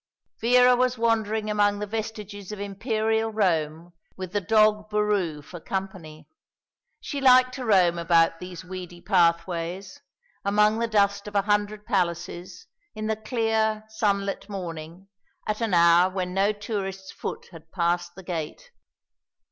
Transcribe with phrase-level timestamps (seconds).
[0.39, 6.27] Vera was wandering among the vestiges of Imperial Rome with the dog Boroo for company.
[6.99, 10.01] She liked to roam about these weedy pathways,
[10.43, 15.07] among the dust of a hundred palaces, in the clear, sunlit morning,
[15.45, 18.71] at an hour when no tourist's foot had passed the gate.